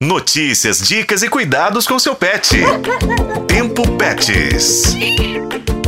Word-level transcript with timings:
Notícias, 0.00 0.86
dicas 0.86 1.24
e 1.24 1.28
cuidados 1.28 1.84
com 1.84 1.98
seu 1.98 2.14
pet. 2.14 2.56
Tempo 3.48 3.82
Pets. 3.96 4.94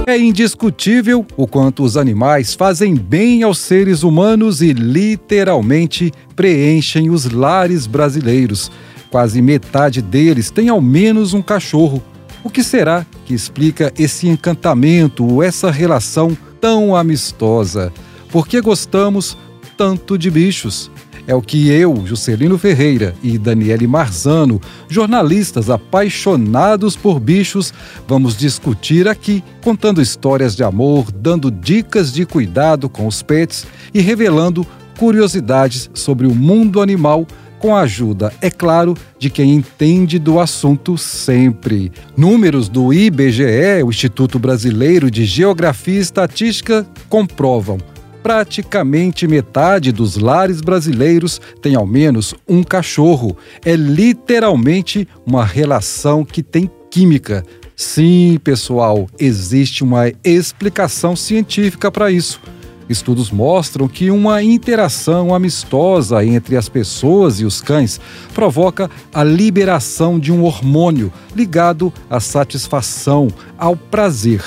É 0.04 0.18
indiscutível 0.18 1.24
o 1.36 1.46
quanto 1.46 1.84
os 1.84 1.96
animais 1.96 2.52
fazem 2.52 2.96
bem 2.96 3.44
aos 3.44 3.58
seres 3.58 4.02
humanos 4.02 4.62
e 4.62 4.72
literalmente 4.72 6.12
preenchem 6.34 7.08
os 7.08 7.30
lares 7.30 7.86
brasileiros. 7.86 8.68
Quase 9.12 9.40
metade 9.40 10.02
deles 10.02 10.50
tem 10.50 10.68
ao 10.68 10.80
menos 10.80 11.32
um 11.32 11.40
cachorro. 11.40 12.02
O 12.42 12.50
que 12.50 12.64
será 12.64 13.06
que 13.24 13.32
explica 13.32 13.92
esse 13.96 14.26
encantamento, 14.26 15.40
essa 15.40 15.70
relação 15.70 16.36
tão 16.60 16.96
amistosa? 16.96 17.92
Por 18.28 18.48
que 18.48 18.60
gostamos 18.60 19.38
tanto 19.76 20.18
de 20.18 20.32
bichos? 20.32 20.90
É 21.26 21.34
o 21.34 21.42
que 21.42 21.68
eu, 21.68 22.04
Juscelino 22.06 22.58
Ferreira 22.58 23.14
e 23.22 23.38
Daniele 23.38 23.86
Marzano, 23.86 24.60
jornalistas 24.88 25.70
apaixonados 25.70 26.96
por 26.96 27.20
bichos, 27.20 27.72
vamos 28.06 28.36
discutir 28.36 29.06
aqui, 29.06 29.42
contando 29.62 30.02
histórias 30.02 30.56
de 30.56 30.64
amor, 30.64 31.10
dando 31.12 31.50
dicas 31.50 32.12
de 32.12 32.26
cuidado 32.26 32.88
com 32.88 33.06
os 33.06 33.22
pets 33.22 33.66
e 33.92 34.00
revelando 34.00 34.66
curiosidades 34.98 35.90
sobre 35.94 36.26
o 36.26 36.34
mundo 36.34 36.80
animal 36.80 37.26
com 37.60 37.76
a 37.76 37.82
ajuda, 37.82 38.32
é 38.40 38.50
claro, 38.50 38.96
de 39.18 39.28
quem 39.28 39.54
entende 39.54 40.18
do 40.18 40.40
assunto 40.40 40.96
sempre. 40.96 41.92
Números 42.16 42.70
do 42.70 42.92
IBGE, 42.92 43.82
o 43.84 43.90
Instituto 43.90 44.38
Brasileiro 44.38 45.10
de 45.10 45.26
Geografia 45.26 45.98
e 45.98 45.98
Estatística, 45.98 46.86
comprovam 47.08 47.78
praticamente 48.22 49.26
metade 49.26 49.92
dos 49.92 50.16
lares 50.16 50.60
brasileiros 50.60 51.40
tem 51.60 51.74
ao 51.74 51.86
menos 51.86 52.34
um 52.48 52.62
cachorro. 52.62 53.36
É 53.64 53.74
literalmente 53.74 55.06
uma 55.26 55.44
relação 55.44 56.24
que 56.24 56.42
tem 56.42 56.70
química. 56.90 57.44
Sim, 57.76 58.38
pessoal, 58.44 59.08
existe 59.18 59.82
uma 59.82 60.12
explicação 60.22 61.16
científica 61.16 61.90
para 61.90 62.10
isso. 62.10 62.40
Estudos 62.90 63.30
mostram 63.30 63.86
que 63.86 64.10
uma 64.10 64.42
interação 64.42 65.32
amistosa 65.32 66.24
entre 66.24 66.56
as 66.56 66.68
pessoas 66.68 67.38
e 67.38 67.44
os 67.44 67.60
cães 67.60 68.00
provoca 68.34 68.90
a 69.14 69.22
liberação 69.22 70.18
de 70.18 70.32
um 70.32 70.42
hormônio 70.42 71.12
ligado 71.34 71.92
à 72.10 72.18
satisfação, 72.18 73.28
ao 73.56 73.76
prazer. 73.76 74.42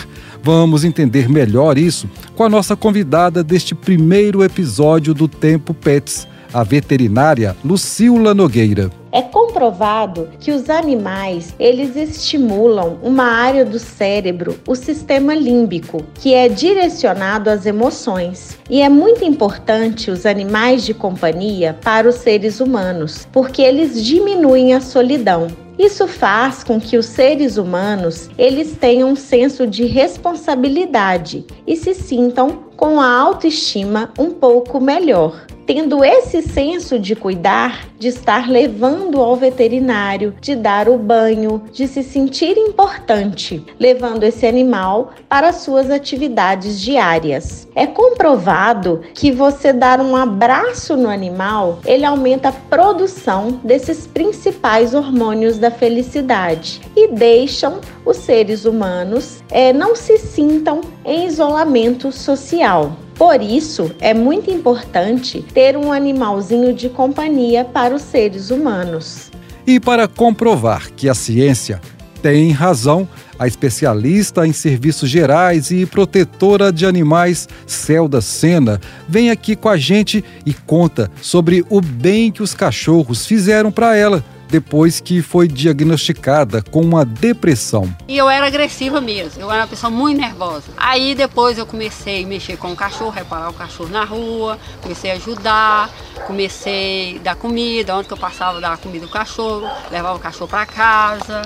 Vamos 0.45 0.83
entender 0.83 1.30
melhor 1.30 1.77
isso 1.77 2.05
com 2.36 2.44
a 2.44 2.49
nossa 2.49 2.75
convidada 2.75 3.41
deste 3.41 3.73
primeiro 3.73 4.44
episódio 4.44 5.13
do 5.13 5.25
Tempo 5.25 5.73
Pets, 5.73 6.27
a 6.53 6.66
veterinária 6.66 7.55
Lucila 7.63 8.33
Nogueira. 8.33 8.91
É 9.09 9.22
comprovado 9.22 10.27
que 10.41 10.52
os 10.52 10.69
animais, 10.69 11.55
eles 11.58 11.95
estimulam 11.95 12.97
uma 13.02 13.23
área 13.23 13.63
do 13.63 13.80
cérebro, 13.80 14.59
o 14.67 14.75
sistema 14.75 15.33
límbico, 15.33 16.03
que 16.16 16.33
é 16.33 16.50
direcionado 16.50 17.50
às 17.50 17.66
emoções. 17.66 18.57
E 18.69 18.81
é 18.81 18.89
muito 18.89 19.23
importante 19.23 20.11
os 20.11 20.25
animais 20.25 20.83
de 20.83 20.94
companhia 20.94 21.78
para 21.81 22.09
os 22.09 22.16
seres 22.16 22.59
humanos, 22.59 23.25
porque 23.31 23.61
eles 23.61 24.03
diminuem 24.03 24.73
a 24.73 24.81
solidão. 24.81 25.47
Isso 25.77 26.07
faz 26.07 26.63
com 26.63 26.79
que 26.79 26.97
os 26.97 27.07
seres 27.07 27.57
humanos 27.57 28.29
eles 28.38 28.77
tenham 28.79 29.09
um 29.11 29.16
senso 29.16 29.66
de 29.66 29.85
responsabilidade 29.85 31.45
e 31.66 31.75
se 31.75 31.93
sintam 31.95 32.66
com 32.84 33.00
a 33.00 33.17
autoestima 33.17 34.12
um 34.20 34.30
pouco 34.30 34.78
melhor 34.81 35.48
tendo 35.66 36.03
esse 36.03 36.42
senso 36.42 37.00
de 37.00 37.16
cuidar, 37.16 37.88
de 37.98 38.09
estar 38.09 38.50
levando 38.50 39.22
ao 39.22 39.36
veterinário, 39.36 40.36
de 40.42 40.56
dar 40.56 40.90
o 40.90 40.98
banho, 40.98 41.64
de 41.72 41.88
se 41.88 42.03
sentir 42.03 42.58
importante, 42.58 43.64
levando 43.80 44.23
esse 44.23 44.45
animal 44.45 45.14
para 45.30 45.53
suas 45.53 45.90
atividades 45.90 46.80
diárias. 46.80 47.68
É 47.75 47.88
comprovado 47.88 49.02
que 49.13 49.31
você 49.31 49.72
dar 49.72 50.02
um 50.02 50.16
abraço 50.16 50.97
no 50.97 51.09
animal, 51.09 51.80
ele 51.86 52.06
aumenta 52.06 52.50
a 52.50 52.52
produção 52.52 53.62
desses 53.63 54.06
principais 54.06 54.94
hormônios 54.94 55.57
da 55.57 55.72
felicidade 55.72 56.81
e 56.96 57.07
deixam 57.07 57.80
os 58.06 58.18
seres 58.18 58.66
humanos 58.66 59.41
é, 59.50 59.72
não 59.72 59.96
se 59.96 60.18
sintam 60.18 60.81
em 61.06 61.28
isolamento 61.28 62.12
social. 62.12 62.97
Por 63.16 63.41
isso, 63.41 63.91
é 64.00 64.14
muito 64.14 64.50
importante 64.50 65.46
ter 65.53 65.78
um 65.78 65.91
animalzinho 65.91 66.74
de 66.74 66.90
companhia 66.90 67.64
para 67.64 67.96
os 67.96 68.02
seres 68.02 68.50
humanos. 68.50 69.31
E 69.66 69.80
para 69.80 70.08
comprovar 70.08 70.92
que 70.92 71.08
a 71.08 71.13
ciência 71.13 71.80
tem 72.22 72.52
razão, 72.52 73.08
a 73.38 73.47
especialista 73.47 74.47
em 74.47 74.53
serviços 74.53 75.09
gerais 75.09 75.72
e 75.72 75.86
protetora 75.86 76.72
de 76.72 76.86
animais, 76.86 77.50
Celda 77.68 78.22
Sena, 78.22 78.80
vem 79.08 79.30
aqui 79.30 79.56
com 79.56 79.68
a 79.68 79.75
gente 79.75 80.24
e 80.46 80.53
conta 80.53 81.12
sobre 81.22 81.66
o 81.69 81.81
bem 81.81 82.31
que 82.31 82.42
os 82.42 82.53
cachorros 82.53 83.25
fizeram 83.25 83.72
para 83.72 83.97
ela 83.97 84.24
depois 84.53 85.00
que 85.00 85.19
foi 85.19 85.47
diagnosticada 85.47 86.62
com 86.62 86.81
uma 86.81 87.03
depressão. 87.03 87.91
E 88.08 88.16
eu 88.16 88.30
era 88.30 88.46
agressiva 88.46 89.02
mesmo, 89.02 89.41
eu 89.41 89.50
era 89.50 89.62
uma 89.62 89.68
pessoa 89.68 89.90
muito 89.90 90.22
nervosa. 90.22 90.66
Aí 90.78 91.16
depois 91.16 91.58
eu 91.58 91.66
comecei 91.66 92.24
a 92.24 92.28
mexer 92.28 92.56
com 92.56 92.72
o 92.72 92.75
cachorro, 92.75 93.09
reparar 93.09 93.50
o 93.50 93.53
cachorro 93.53 93.90
na 93.90 94.06
rua, 94.06 94.59
comecei 94.80 95.09
a 95.09 95.16
ajudar, 95.16 95.90
comecei 96.28 97.18
a 97.18 97.24
dar 97.24 97.36
comida, 97.36 97.97
onde 97.97 98.08
que 98.08 98.13
eu 98.13 98.18
passava 98.18 98.62
dar 98.62 98.78
comida 98.78 99.06
ao 99.06 99.12
cachorro, 99.12 99.68
levava 99.90 100.18
o 100.18 100.19
cachorro 100.19 100.47
para 100.47 100.68
casa, 100.68 101.42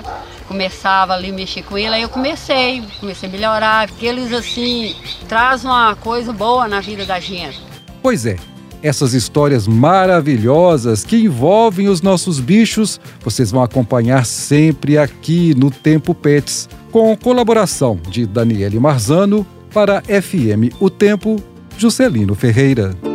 começava 0.46 1.14
ali 1.14 1.30
a 1.30 1.32
mexer 1.32 1.62
com 1.62 1.78
ele, 1.78 1.94
aí 1.94 2.02
eu 2.02 2.10
comecei, 2.10 2.84
comecei 3.00 3.26
a 3.26 3.32
melhorar, 3.32 3.88
porque 3.88 4.04
eles 4.04 4.30
assim 4.34 4.94
trazem 5.26 5.70
uma 5.70 5.96
coisa 5.96 6.30
boa 6.30 6.68
na 6.68 6.82
vida 6.82 7.06
da 7.06 7.18
gente. 7.18 7.58
Pois 8.02 8.26
é, 8.26 8.36
essas 8.82 9.14
histórias 9.14 9.66
maravilhosas 9.66 11.04
que 11.04 11.16
envolvem 11.16 11.88
os 11.88 12.02
nossos 12.02 12.40
bichos, 12.40 13.00
vocês 13.22 13.50
vão 13.50 13.62
acompanhar 13.62 14.24
sempre 14.24 14.98
aqui 14.98 15.54
no 15.54 15.70
Tempo 15.70 16.14
Pets, 16.14 16.68
com 16.90 17.16
colaboração 17.16 17.98
de 18.08 18.26
Daniele 18.26 18.78
Marzano 18.78 19.46
para 19.72 20.02
FM 20.02 20.74
O 20.80 20.88
Tempo, 20.88 21.36
Juscelino 21.76 22.34
Ferreira. 22.34 23.07